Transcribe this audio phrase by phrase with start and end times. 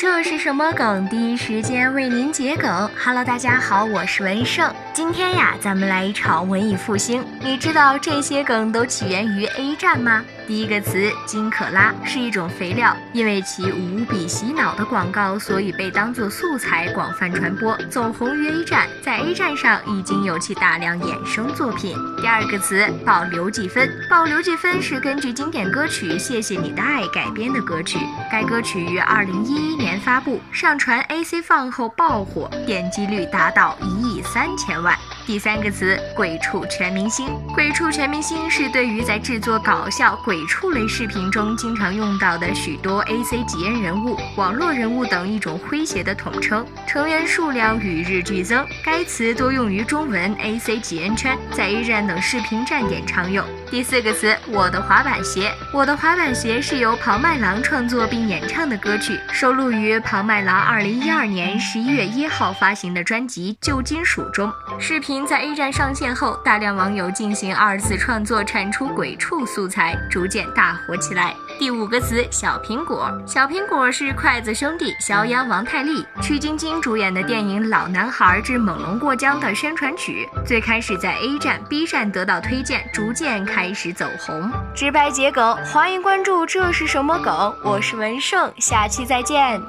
[0.00, 1.06] 这是什么梗？
[1.10, 2.90] 第一时间为您解梗。
[2.96, 4.74] Hello，大家好，我是文胜。
[4.94, 7.22] 今天呀，咱们来一场文艺复兴。
[7.38, 10.24] 你知道这些梗都起源于 A 站吗？
[10.50, 18.88] 第一个词金可拉是一种肥料，因为其无比洗脑的广告，所以被当作素材广泛传播，走红于 A 站。
[19.00, 21.96] 在 A 站上已经有其大量衍生作品。
[22.20, 34.98] 第二个词保留几分，保留几分是根据经典歌曲《谢谢你的爱》改编的歌曲，该歌曲于二零一一年发布，上传 AC 放后爆火，点击率达到一亿三千万。
[35.30, 48.66] 第三个词鬼畜全明星，鬼畜全明星是对于在制作搞笑鬼畜类视频中经常用到的许多 A C G N 人物、网络人物等一种诙谐的统称，成员数量与日俱增。
[48.84, 53.46] 该词多用于中文 A C G N 圈，在 A 站等视频站点常用。
[53.70, 64.52] 第四个词我的滑板鞋，我的滑板鞋是由庞麦郎创作并演唱的歌曲，收录于庞麦郎二零一二年十一月一号发行的专辑《旧金属》中。
[64.80, 65.19] 视频。
[65.26, 71.34] 在 A 站上线后，大量网友进行二次创作，产出鬼畜素材，逐渐大火起来。
[71.58, 73.10] 第五个词，小苹果。
[73.26, 80.28] 小苹果是筷子兄弟肖央、王太利、曲晶晶主演的电影《老男孩之猛龙过江》的宣传曲。
[80.46, 84.50] 最开始在 A 站、B 站得到推荐，逐渐开始走红。
[84.74, 86.46] 直白桔梗，欢迎关注。
[86.46, 87.54] 这是什么梗？
[87.62, 89.60] 我是文胜，下期再见。